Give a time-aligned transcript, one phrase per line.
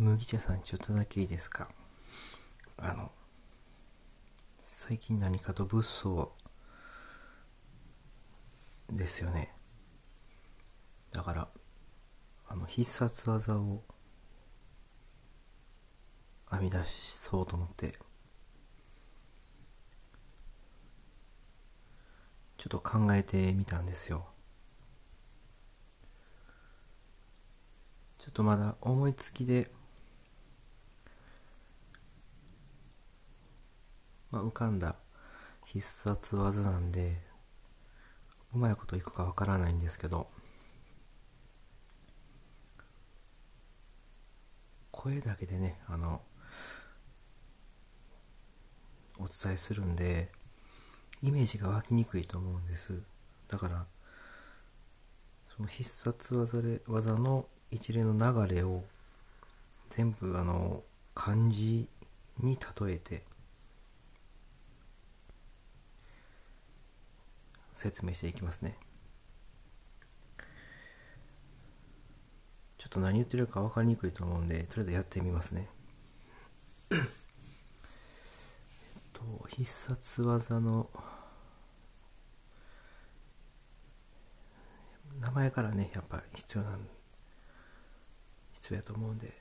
[0.00, 1.68] 麦茶さんちょっとだけいいですか？
[2.76, 3.10] あの
[4.62, 6.28] 最近何かと物騒
[8.92, 9.52] ですよね。
[11.10, 11.48] だから
[12.48, 13.82] あの必殺技を
[16.48, 17.98] 編み出しそうと思って。
[22.56, 24.28] ちょっと考えてみたんですよ。
[28.18, 29.72] ちょっとまだ思いつきで
[34.38, 34.94] まあ、浮かんだ
[35.66, 37.16] 必殺技なんで
[38.54, 40.28] うまいこといくかわからないんですけど
[44.92, 46.20] 声だけでねあの
[49.18, 50.28] お伝えするんで
[51.20, 53.02] イメージが湧きにくいと思うんです。
[53.48, 53.86] だから
[55.56, 58.84] その必殺技で技の一連の流れを
[59.90, 60.84] 全部あの
[61.14, 61.88] 漢字
[62.38, 63.24] に例えて
[67.78, 68.76] 説明していきますね。
[72.76, 75.68] ちょっと何言ってるか分かりにくいと思うんでとりあえずやってみますね。
[76.90, 76.98] えっ
[79.12, 80.90] と必殺技の
[85.20, 86.80] 名前からねやっぱ必要なん
[88.54, 89.32] 必要やと思うんで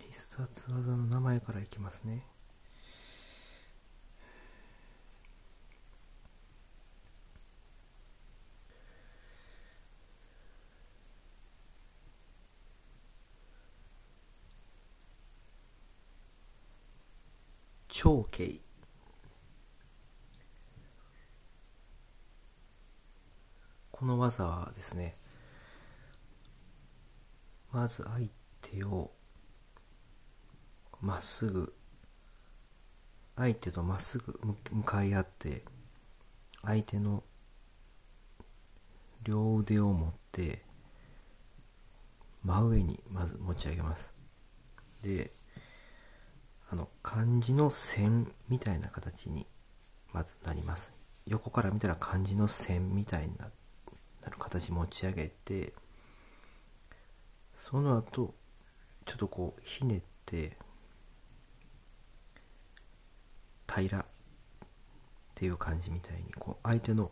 [0.00, 2.26] 必殺技の名前からいきますね。
[17.98, 18.60] 長慶
[23.90, 25.16] この技はですね
[27.72, 28.28] まず相
[28.60, 29.12] 手を
[31.00, 31.72] まっすぐ
[33.34, 34.38] 相手とまっすぐ
[34.72, 35.64] 向かい合って
[36.60, 37.24] 相手の
[39.22, 40.62] 両腕を持って
[42.44, 44.12] 真上にまず持ち上げます。
[45.00, 45.32] で
[46.70, 49.46] あの漢字の線みたいな形に
[50.12, 50.92] まずなります。
[51.26, 53.52] 横から見たら漢字の線みたいになる
[54.38, 55.72] 形持ち上げて
[57.68, 58.34] その後
[59.04, 60.56] ちょっとこうひねって
[63.66, 64.06] 平らっ
[65.34, 67.10] ていう感じみたいにこう相手の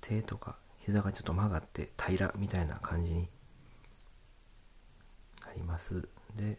[0.00, 3.28] 手とか膝がちょっと曲がって平らみたいな感じに
[5.44, 6.08] なります。
[6.36, 6.58] で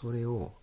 [0.00, 0.54] それを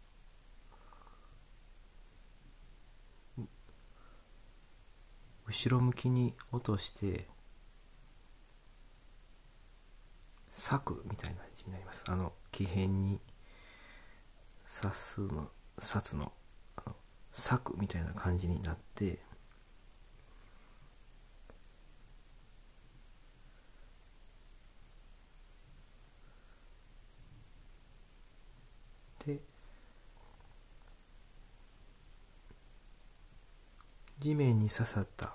[5.46, 7.28] 後ろ向きに落として
[10.50, 12.04] 裂くみたいな感じになります。
[12.08, 13.20] あの木片に
[14.66, 16.32] 刺すの刺すの
[16.76, 16.96] あの
[17.32, 19.20] 裂くみたいな感じになって
[29.28, 29.40] で
[34.20, 35.34] 地面に刺さった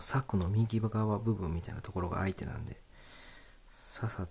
[0.00, 2.76] 柵の右側部分みたいなところが相手なんで
[4.00, 4.28] 刺さっ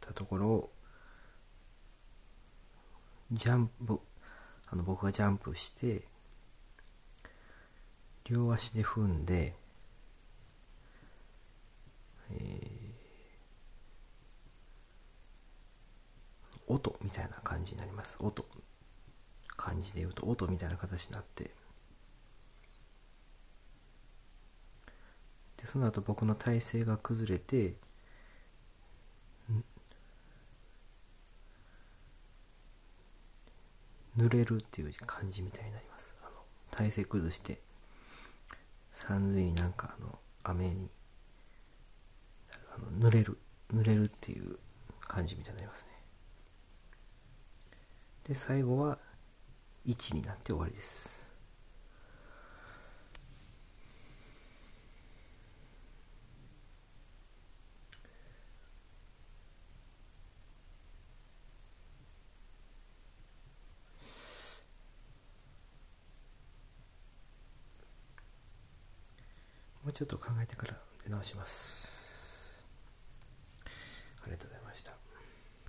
[0.00, 0.70] たところを
[3.32, 4.00] ジャンプ
[4.70, 6.02] あの僕がジャンプして
[8.24, 9.54] 両足で踏んで、
[12.32, 12.63] えー、
[16.66, 18.16] 音みたいな感じになります。
[18.20, 18.46] 音。
[19.56, 21.44] 漢字で言うと音みたいな形になって。
[25.56, 27.76] でその後僕の体勢が崩れて
[34.16, 36.14] 濡れるっていう感じみたいになります。
[36.22, 36.36] あの
[36.70, 37.60] 体勢崩して
[38.92, 40.88] 三髄になんかあの雨に
[42.72, 43.38] あの濡れる
[43.72, 44.58] 濡れるっていう
[45.00, 45.93] 感じみたいになりますね。
[48.26, 48.98] で最後は
[49.86, 51.22] 1になって終わりです。
[69.82, 70.74] もうちょっと考えてから
[71.04, 71.93] 出直します。